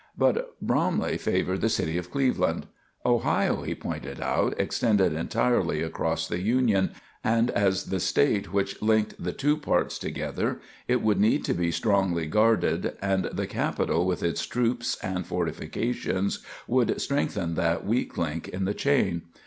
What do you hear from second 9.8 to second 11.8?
together, it would need to be